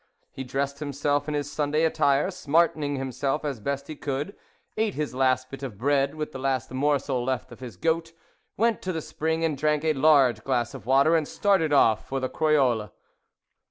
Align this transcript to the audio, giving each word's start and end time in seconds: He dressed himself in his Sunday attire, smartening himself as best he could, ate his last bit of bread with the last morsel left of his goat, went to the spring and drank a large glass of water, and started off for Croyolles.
He 0.31 0.43
dressed 0.43 0.79
himself 0.79 1.27
in 1.27 1.35
his 1.35 1.51
Sunday 1.51 1.83
attire, 1.85 2.31
smartening 2.31 2.95
himself 2.95 3.45
as 3.45 3.59
best 3.59 3.87
he 3.87 3.95
could, 3.95 4.35
ate 4.75 4.95
his 4.95 5.13
last 5.13 5.51
bit 5.51 5.61
of 5.61 5.77
bread 5.77 6.15
with 6.15 6.31
the 6.31 6.39
last 6.39 6.71
morsel 6.71 7.23
left 7.23 7.51
of 7.51 7.59
his 7.59 7.77
goat, 7.77 8.11
went 8.57 8.81
to 8.81 8.91
the 8.93 8.99
spring 9.03 9.45
and 9.45 9.55
drank 9.55 9.83
a 9.85 9.93
large 9.93 10.43
glass 10.43 10.73
of 10.73 10.87
water, 10.87 11.15
and 11.15 11.27
started 11.27 11.71
off 11.71 12.07
for 12.07 12.19
Croyolles. 12.27 12.89